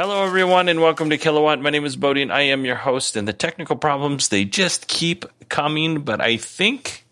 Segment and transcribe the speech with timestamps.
[0.00, 1.60] Hello, everyone, and welcome to Kilowatt.
[1.60, 3.16] My name is Bodie, and I am your host.
[3.16, 7.04] And the technical problems, they just keep coming, but I think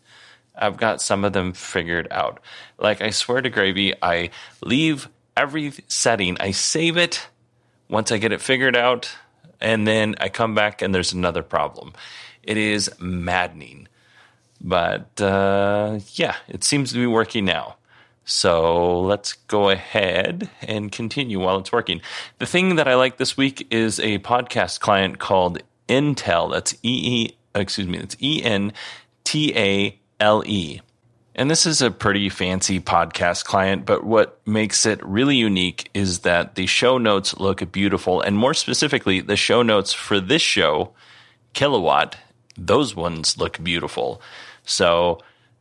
[0.55, 2.39] I've got some of them figured out.
[2.79, 4.31] Like, I swear to gravy, I
[4.63, 7.27] leave every setting, I save it
[7.89, 9.11] once I get it figured out,
[9.61, 11.93] and then I come back and there's another problem.
[12.45, 13.89] It is maddening.
[14.61, 17.76] But uh, yeah, it seems to be working now.
[18.29, 22.01] So let's go ahead and continue while it's working.
[22.41, 26.51] The thing that I like this week is a podcast client called Entale.
[26.51, 28.73] That's E E, excuse me, it's E N
[29.23, 30.81] T A L E.
[31.37, 36.21] And this is a pretty fancy podcast client, but what makes it really unique is
[36.21, 38.21] that the show notes look beautiful.
[38.21, 40.95] And more specifically, the show notes for this show,
[41.53, 42.17] Kilowatt,
[42.59, 44.21] those ones look beautiful.
[44.65, 45.21] So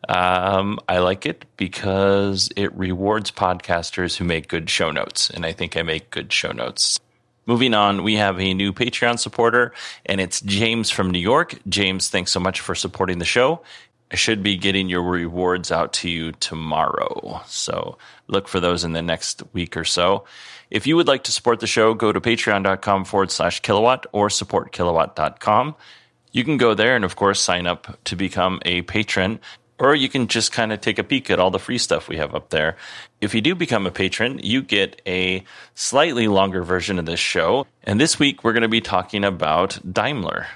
[0.10, 5.52] um, I like it because it rewards podcasters who make good show notes, and I
[5.52, 7.00] think I make good show notes.
[7.48, 9.74] Moving on, we have a new Patreon supporter,
[10.06, 11.60] and it's James from New York.
[11.70, 13.62] James, thanks so much for supporting the show.
[14.12, 17.42] I should be getting your rewards out to you tomorrow.
[17.48, 20.26] So look for those in the next week or so.
[20.72, 24.30] If you would like to support the show, go to patreon.com forward slash kilowatt or
[24.30, 25.76] supportkilowatt.com.
[26.32, 29.40] You can go there and, of course, sign up to become a patron
[29.80, 32.18] or you can just kind of take a peek at all the free stuff we
[32.18, 32.78] have up there.
[33.20, 35.44] If you do become a patron, you get a
[35.74, 37.68] slightly longer version of this show.
[37.84, 40.48] And this week, we're going to be talking about Daimler.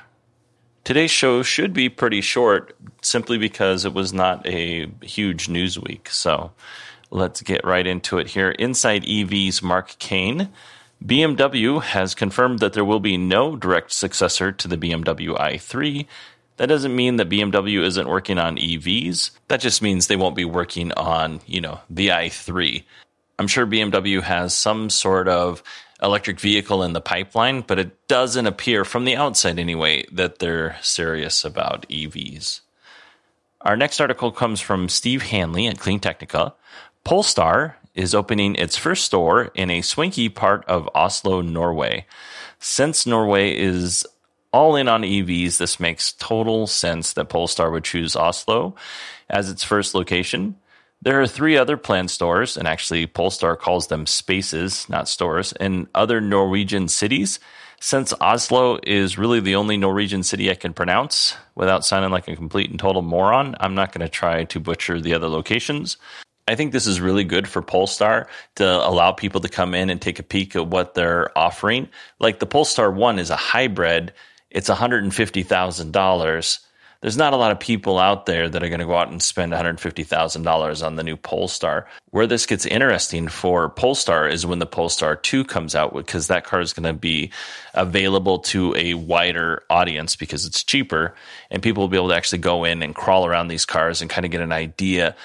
[0.85, 6.09] Today's show should be pretty short simply because it was not a huge news week.
[6.09, 6.51] So
[7.12, 8.51] let's get right into it here.
[8.51, 10.50] Inside EV's Mark Kane.
[11.06, 16.06] BMW has confirmed that there will be no direct successor to the BMW i3
[16.59, 19.31] that doesn't mean that BMW isn't working on EVs.
[19.47, 22.84] That just means they won't be working on, you know, the i3.
[23.40, 25.64] I'm sure BMW has some sort of
[26.03, 30.75] electric vehicle in the pipeline, but it doesn't appear from the outside anyway that they're
[30.81, 32.59] serious about EVs.
[33.62, 36.53] Our next article comes from Steve Hanley at Clean Technica.
[37.06, 42.06] Polestar is opening its first store in a swanky part of Oslo, Norway.
[42.59, 44.06] Since Norway is
[44.52, 48.76] all in on EVs, this makes total sense that Polestar would choose Oslo
[49.30, 50.56] as its first location.
[51.02, 55.88] There are three other planned stores, and actually, Polestar calls them spaces, not stores, in
[55.96, 57.40] other Norwegian cities.
[57.80, 62.36] Since Oslo is really the only Norwegian city I can pronounce without sounding like a
[62.36, 65.96] complete and total moron, I'm not going to try to butcher the other locations.
[66.50, 70.02] I think this is really good for Polestar to allow people to come in and
[70.02, 71.88] take a peek at what they're offering.
[72.20, 74.12] Like the Polestar 1 is a hybrid
[74.52, 76.60] it's $150,000.
[77.02, 79.24] There's not a lot of people out there that are going to go out and
[79.24, 81.88] spend $150,000 on the new Polestar.
[82.10, 86.44] Where this gets interesting for Polestar is when the Polestar 2 comes out because that
[86.44, 87.31] car is going to be
[87.74, 91.16] available to a wider audience because it's cheaper
[91.50, 94.10] and people will be able to actually go in and crawl around these cars and
[94.10, 95.16] kind of get an idea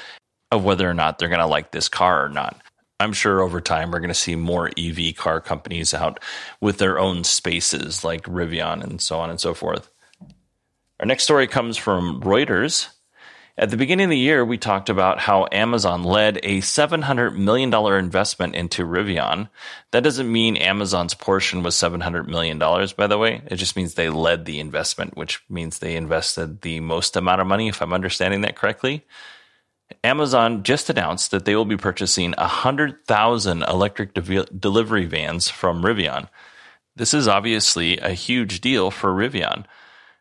[0.53, 2.61] of whether or not they're going to like this car or not.
[3.01, 6.21] I'm sure over time we're going to see more EV car companies out
[6.61, 9.91] with their own spaces like Rivian and so on and so forth.
[11.01, 12.89] Our next story comes from Reuters.
[13.57, 17.73] At the beginning of the year, we talked about how Amazon led a $700 million
[17.73, 19.49] investment into Rivian.
[19.93, 23.43] That doesn't mean Amazon's portion was $700 million, by the way.
[23.47, 27.47] It just means they led the investment, which means they invested the most amount of
[27.47, 29.05] money, if I'm understanding that correctly.
[30.03, 36.29] Amazon just announced that they will be purchasing 100,000 electric de- delivery vans from Rivian.
[36.97, 39.65] This is obviously a huge deal for Rivian.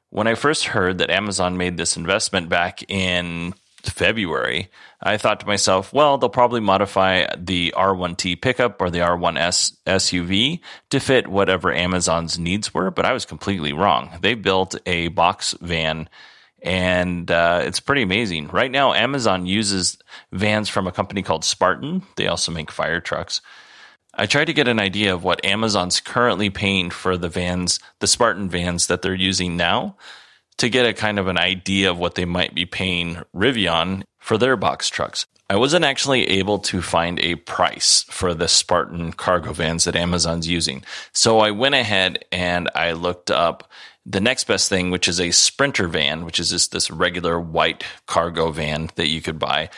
[0.10, 3.54] When I first heard that Amazon made this investment back in
[3.84, 4.70] February,
[5.02, 10.62] I thought to myself, well, they'll probably modify the R1T pickup or the R1S SUV
[10.90, 14.18] to fit whatever Amazon's needs were, but I was completely wrong.
[14.22, 16.08] They built a box van
[16.64, 18.48] and uh, it's pretty amazing.
[18.48, 19.98] Right now, Amazon uses
[20.32, 22.04] vans from a company called Spartan.
[22.16, 23.42] They also make fire trucks.
[24.16, 28.08] I tried to get an idea of what Amazon's currently paying for the vans, the
[28.08, 29.98] Spartan vans that they're using now,
[30.58, 34.38] to get a kind of an idea of what they might be paying Rivian for
[34.38, 35.26] their box trucks.
[35.50, 40.48] I wasn't actually able to find a price for the Spartan cargo vans that Amazon's
[40.48, 40.84] using.
[41.12, 43.70] So I went ahead and I looked up
[44.06, 47.84] the next best thing, which is a Sprinter van, which is just this regular white
[48.06, 49.70] cargo van that you could buy.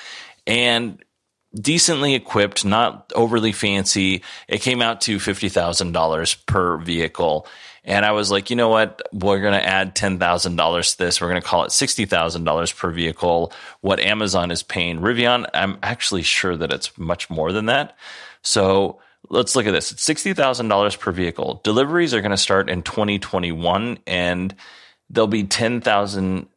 [0.48, 1.04] And
[1.54, 4.24] decently equipped, not overly fancy.
[4.48, 7.48] It came out to $50,000 per vehicle.
[7.84, 9.02] And I was like, you know what?
[9.14, 11.22] We're going to add $10,000 to this.
[11.22, 13.54] We're going to call it $60,000 per vehicle.
[13.82, 17.96] What Amazon is paying Rivian, I'm actually sure that it's much more than that.
[18.42, 19.00] So
[19.30, 19.92] let's look at this.
[19.92, 21.62] It's $60,000 per vehicle.
[21.64, 24.56] Deliveries are going to start in 2021 and
[25.10, 26.48] there'll be 10,000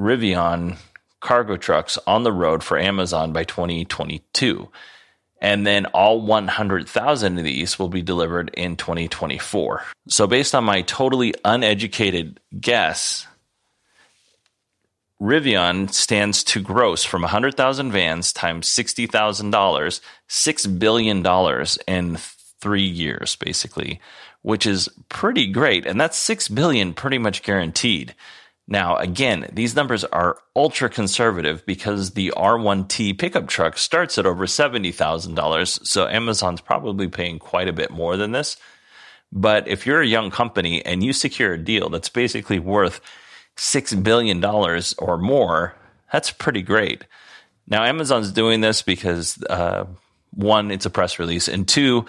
[0.00, 0.76] Rivian
[1.20, 4.68] cargo trucks on the road for Amazon by 2022.
[5.40, 9.84] And then all 100,000 of these will be delivered in 2024.
[10.08, 13.26] So, based on my totally uneducated guess,
[15.20, 22.16] Rivian stands to gross from 100,000 vans times $60,000, $6 billion in
[22.60, 24.00] three years, basically,
[24.42, 25.86] which is pretty great.
[25.86, 28.14] And that's 6 billion pretty much guaranteed.
[28.68, 34.44] Now, again, these numbers are ultra conservative because the R1T pickup truck starts at over
[34.44, 35.86] $70,000.
[35.86, 38.56] So Amazon's probably paying quite a bit more than this.
[39.32, 43.00] But if you're a young company and you secure a deal that's basically worth
[43.56, 45.74] $6 billion or more,
[46.12, 47.04] that's pretty great.
[47.68, 49.86] Now, Amazon's doing this because, uh,
[50.30, 52.06] one, it's a press release, and two,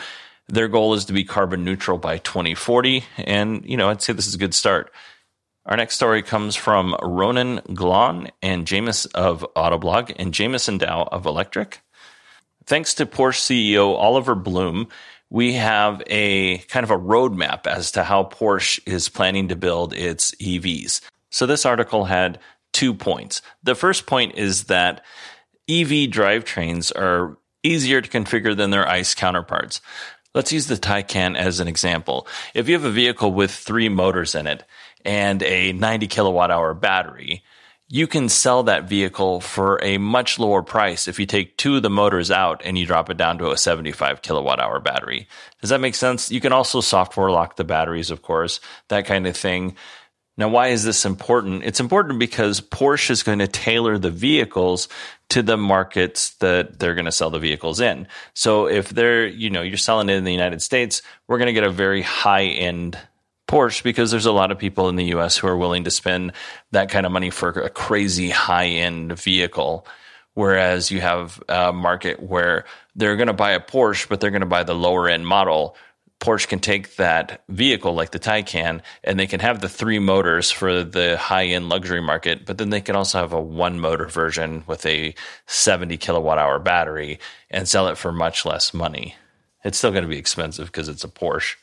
[0.48, 3.04] their goal is to be carbon neutral by 2040.
[3.18, 4.92] And, you know, I'd say this is a good start.
[5.66, 11.24] Our next story comes from Ronan Glon and James of Autoblog and Jameson Dow of
[11.24, 11.80] Electrek.
[12.66, 14.88] Thanks to Porsche CEO Oliver Blume,
[15.30, 19.94] we have a kind of a roadmap as to how Porsche is planning to build
[19.94, 21.02] its EVs.
[21.30, 22.40] So this article had
[22.74, 23.42] two points.
[23.64, 25.04] The first point is that
[25.70, 29.82] EV drivetrains are easier to configure than their ICE counterparts.
[30.34, 32.28] Let's use the Taycan as an example.
[32.54, 34.64] If you have a vehicle with three motors in it,
[35.08, 37.44] and a 90 kilowatt hour battery,
[37.90, 41.84] you can sell that vehicle for a much lower price if you take two of
[41.84, 45.26] the motors out and you drop it down to a 75 kilowatt hour battery.
[45.62, 46.30] Does that make sense?
[46.30, 48.60] You can also software lock the batteries, of course,
[48.90, 49.78] that kind of thing.
[50.38, 51.64] Now, why is this important?
[51.64, 54.88] It's important because Porsche is going to tailor the vehicles
[55.30, 58.08] to the markets that they're going to sell the vehicles in.
[58.34, 61.54] So if they're, you know, you're selling it in the United States, we're going to
[61.54, 62.98] get a very high end
[63.48, 66.34] Porsche because there's a lot of people in the US who are willing to spend
[66.72, 69.88] that kind of money for a crazy high end vehicle.
[70.34, 74.42] Whereas you have a market where they're going to buy a Porsche, but they're going
[74.42, 75.76] to buy the lower end model.
[76.20, 80.50] Porsche can take that vehicle like the Taycan and they can have the three motors
[80.50, 84.08] for the high end luxury market, but then they can also have a one motor
[84.08, 85.14] version with a
[85.46, 87.20] 70 kilowatt hour battery
[87.52, 89.16] and sell it for much less money.
[89.64, 91.56] It's still going to be expensive because it's a Porsche.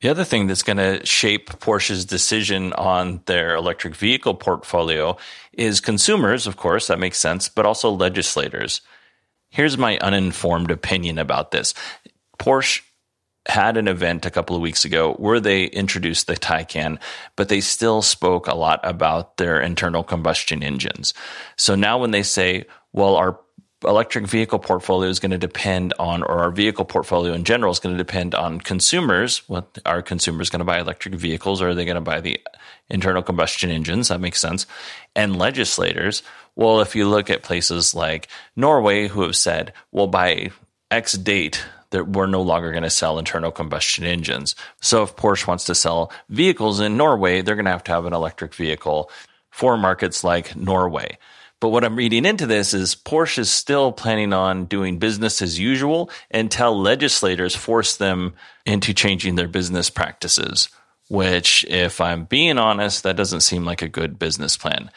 [0.00, 5.18] The other thing that's going to shape Porsche's decision on their electric vehicle portfolio
[5.52, 8.80] is consumers, of course, that makes sense, but also legislators.
[9.50, 11.74] Here's my uninformed opinion about this.
[12.38, 12.80] Porsche
[13.48, 16.98] had an event a couple of weeks ago where they introduced the Taycan,
[17.36, 21.14] but they still spoke a lot about their internal combustion engines.
[21.56, 23.40] So now when they say, well, our
[23.82, 27.78] electric vehicle portfolio is going to depend on, or our vehicle portfolio in general is
[27.78, 29.38] going to depend on consumers.
[29.48, 32.38] What are consumers going to buy electric vehicles, or are they going to buy the
[32.90, 34.08] internal combustion engines?
[34.08, 34.66] That makes sense.
[35.16, 36.22] And legislators.
[36.56, 40.50] Well, if you look at places like Norway, who have said, well, by
[40.90, 44.54] X date, that we're no longer going to sell internal combustion engines.
[44.80, 48.06] So if Porsche wants to sell vehicles in Norway, they're going to have to have
[48.06, 49.10] an electric vehicle
[49.50, 51.18] for markets like Norway.
[51.60, 55.58] But what I'm reading into this is Porsche is still planning on doing business as
[55.58, 60.70] usual until legislators force them into changing their business practices,
[61.08, 64.90] which, if I'm being honest, that doesn't seem like a good business plan.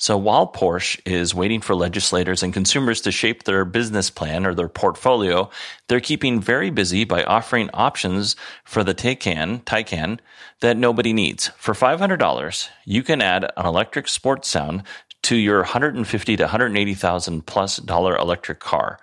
[0.00, 4.54] So while Porsche is waiting for legislators and consumers to shape their business plan or
[4.54, 5.50] their portfolio,
[5.88, 10.20] they're keeping very busy by offering options for the Taycan, Taycan
[10.60, 11.48] that nobody needs.
[11.58, 14.84] For $500, you can add an electric sports sound
[15.22, 19.00] to your 150 to 180,000 plus dollar electric car.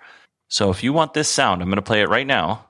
[0.48, 2.64] So if you want this sound, I'm going to play it right now.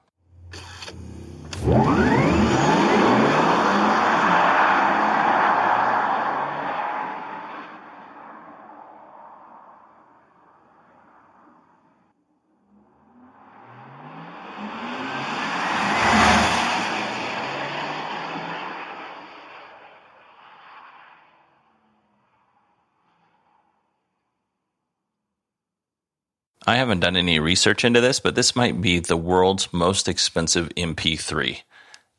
[26.69, 30.69] I haven't done any research into this, but this might be the world's most expensive
[30.77, 31.63] MP3.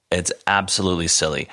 [0.10, 1.50] It's absolutely silly.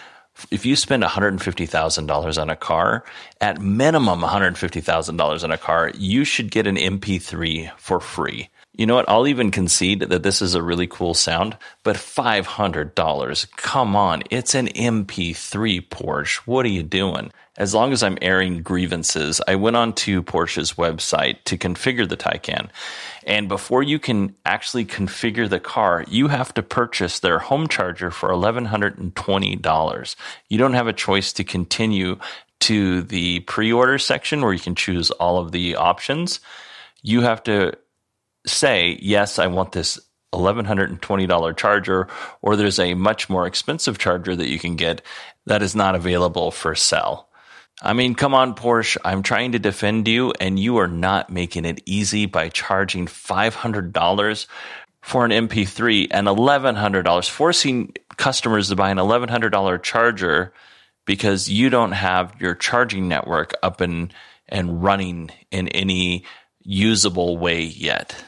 [0.50, 3.04] If you spend $150,000 on a car,
[3.40, 8.48] at minimum $150,000 on a car, you should get an MP3 for free.
[8.76, 9.08] You know what?
[9.08, 13.50] I'll even concede that this is a really cool sound, but $500.
[13.56, 14.24] Come on.
[14.30, 16.38] It's an MP3 Porsche.
[16.38, 17.30] What are you doing?
[17.56, 22.16] As long as I'm airing grievances, I went on to Porsche's website to configure the
[22.16, 22.68] Taycan.
[23.24, 28.10] And before you can actually configure the car, you have to purchase their home charger
[28.10, 30.16] for $1,120.
[30.48, 32.18] You don't have a choice to continue
[32.60, 36.40] to the pre order section where you can choose all of the options.
[37.02, 37.74] You have to
[38.46, 39.98] say, yes, I want this
[40.32, 42.08] $1,120 charger,
[42.42, 45.02] or there's a much more expensive charger that you can get
[45.46, 47.28] that is not available for sale.
[47.82, 48.96] I mean, come on, Porsche.
[49.04, 54.46] I'm trying to defend you, and you are not making it easy by charging $500
[55.02, 60.52] for an MP3 and $1,100, forcing customers to buy an $1,100 charger
[61.04, 64.14] because you don't have your charging network up and,
[64.48, 66.24] and running in any
[66.62, 68.24] usable way yet.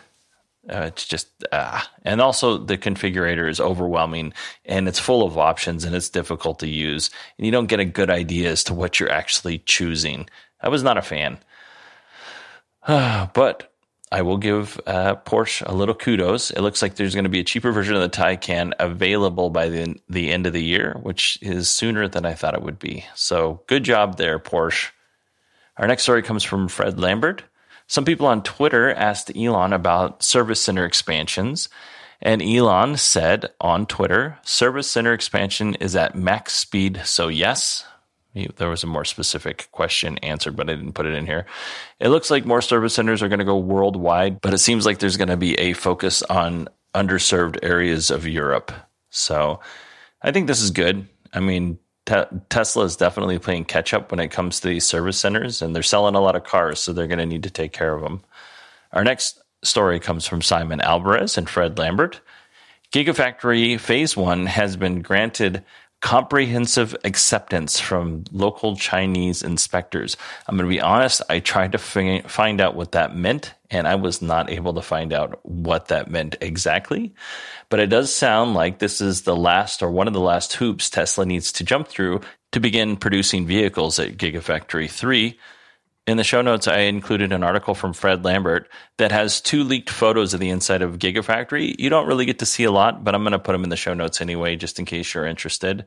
[0.68, 4.32] Uh, it's just, uh, and also the configurator is overwhelming
[4.64, 7.10] and it's full of options and it's difficult to use.
[7.38, 10.28] And you don't get a good idea as to what you're actually choosing.
[10.60, 11.38] I was not a fan.
[12.86, 13.72] but
[14.12, 16.50] I will give uh, Porsche a little kudos.
[16.52, 19.68] It looks like there's going to be a cheaper version of the Taycan available by
[19.68, 23.04] the, the end of the year, which is sooner than I thought it would be.
[23.14, 24.90] So good job there, Porsche.
[25.76, 27.42] Our next story comes from Fred Lambert.
[27.86, 31.68] Some people on Twitter asked Elon about service center expansions,
[32.20, 37.84] and Elon said on Twitter, service center expansion is at max speed, so yes.
[38.56, 41.46] There was a more specific question answered, but I didn't put it in here.
[42.00, 44.98] It looks like more service centers are going to go worldwide, but it seems like
[44.98, 48.72] there's going to be a focus on underserved areas of Europe.
[49.08, 49.60] So
[50.20, 51.06] I think this is good.
[51.32, 55.18] I mean, te- Tesla is definitely playing catch up when it comes to these service
[55.18, 57.72] centers, and they're selling a lot of cars, so they're going to need to take
[57.72, 58.22] care of them.
[58.92, 62.20] Our next story comes from Simon Alvarez and Fred Lambert.
[62.92, 65.64] Gigafactory Phase 1 has been granted
[66.06, 70.16] comprehensive acceptance from local Chinese inspectors.
[70.46, 73.96] I'm going to be honest, I tried to find out what that meant, and I
[73.96, 77.12] was not able to find out what that meant exactly.
[77.70, 80.88] But it does sound like this is the last or one of the last hoops
[80.90, 82.20] Tesla needs to jump through
[82.52, 85.36] to begin producing vehicles at Gigafactory 3.
[86.06, 89.90] In the show notes, I included an article from Fred Lambert that has two leaked
[89.90, 91.74] photos of the inside of Gigafactory.
[91.80, 93.70] You don't really get to see a lot, but I'm going to put them in
[93.70, 95.84] the show notes anyway, just in case you're interested.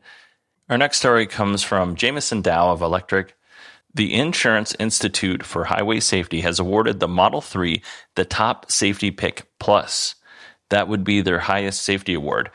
[0.69, 3.29] Our next story comes from Jameson Dow of Electrek.
[3.93, 7.81] The Insurance Institute for Highway Safety has awarded the Model 3
[8.15, 10.15] the top safety pick plus.
[10.69, 12.51] That would be their highest safety award.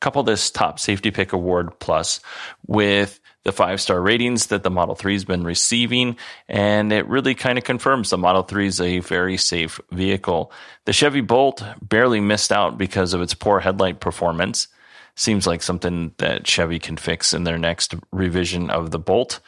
[0.00, 2.20] Couple this top safety pick award plus
[2.66, 7.34] with the five star ratings that the Model 3 has been receiving, and it really
[7.34, 10.52] kind of confirms the Model 3 is a very safe vehicle.
[10.84, 14.68] The Chevy Bolt barely missed out because of its poor headlight performance.
[15.16, 19.40] Seems like something that Chevy can fix in their next revision of the Bolt.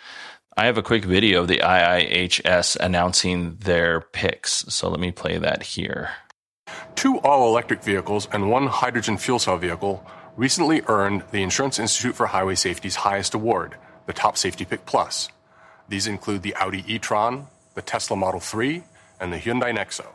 [0.56, 5.36] I have a quick video of the IIHS announcing their picks, so let me play
[5.36, 6.08] that here.
[6.94, 12.16] Two all electric vehicles and one hydrogen fuel cell vehicle recently earned the Insurance Institute
[12.16, 13.76] for Highway Safety's highest award,
[14.06, 15.28] the Top Safety Pick Plus.
[15.88, 18.82] These include the Audi e Tron, the Tesla Model 3,
[19.20, 20.06] and the Hyundai Nexo.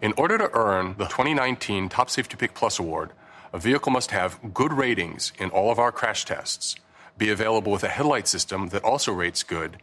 [0.00, 3.10] In order to earn the 2019 Top Safety Pick Plus award,
[3.52, 6.76] a vehicle must have good ratings in all of our crash tests,
[7.18, 9.76] be available with a headlight system that also rates good,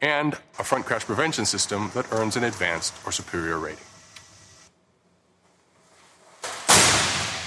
[0.00, 3.84] and a front crash prevention system that earns an advanced or superior rating.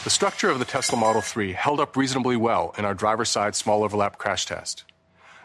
[0.10, 3.54] The structure of the Tesla Model 3 held up reasonably well in our driver's side
[3.54, 4.84] small overlap crash test.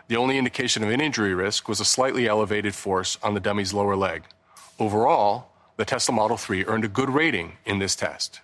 [0.09, 3.75] The only indication of an injury risk was a slightly elevated force on the dummy's
[3.75, 4.23] lower leg.
[4.79, 8.41] Overall, the Tesla Model 3 earned a good rating in this test.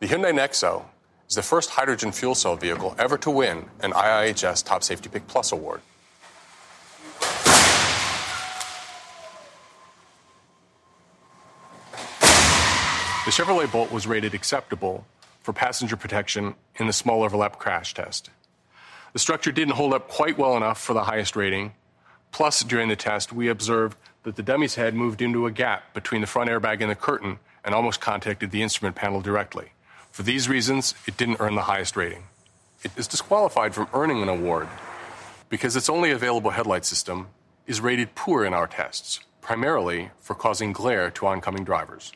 [0.00, 0.86] The Hyundai Nexo
[1.28, 5.26] is the first hydrogen fuel cell vehicle ever to win an IIHS Top Safety Pick
[5.26, 5.82] Plus award.
[13.24, 15.06] The Chevrolet Bolt was rated acceptable
[15.42, 18.30] for passenger protection in the small overlap crash test.
[19.12, 21.74] The structure didn't hold up quite well enough for the highest rating.
[22.32, 26.20] Plus, during the test, we observed that the dummy's head moved into a gap between
[26.20, 29.70] the front airbag and the curtain and almost contacted the instrument panel directly.
[30.10, 32.24] For these reasons, it didn't earn the highest rating.
[32.82, 34.66] It is disqualified from earning an award
[35.48, 37.28] because its only available headlight system
[37.68, 42.12] is rated poor in our tests, primarily for causing glare to oncoming drivers.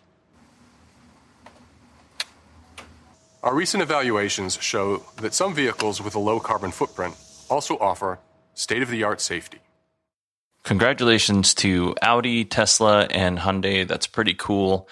[3.42, 7.14] Our recent evaluations show that some vehicles with a low carbon footprint
[7.48, 8.18] also offer
[8.54, 9.58] state of the art safety.
[10.64, 13.86] Congratulations to Audi, Tesla, and Hyundai.
[13.86, 14.88] That's pretty cool.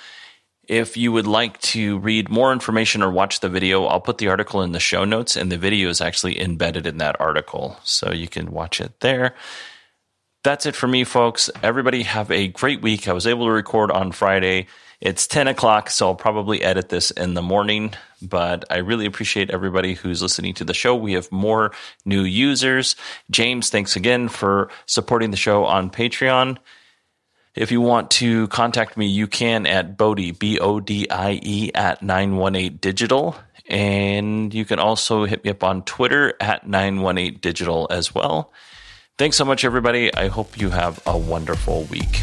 [0.68, 4.28] If you would like to read more information or watch the video, I'll put the
[4.28, 7.76] article in the show notes, and the video is actually embedded in that article.
[7.82, 9.34] So you can watch it there.
[10.44, 11.50] That's it for me, folks.
[11.62, 13.08] Everybody have a great week.
[13.08, 14.68] I was able to record on Friday.
[15.04, 17.92] It's 10 o'clock, so I'll probably edit this in the morning,
[18.22, 20.96] but I really appreciate everybody who's listening to the show.
[20.96, 21.72] We have more
[22.06, 22.96] new users.
[23.30, 26.56] James, thanks again for supporting the show on Patreon.
[27.54, 31.70] If you want to contact me, you can at Bodie, B O D I E,
[31.74, 33.36] at 918 Digital.
[33.68, 38.54] And you can also hit me up on Twitter at 918 Digital as well.
[39.18, 40.14] Thanks so much, everybody.
[40.14, 42.22] I hope you have a wonderful week.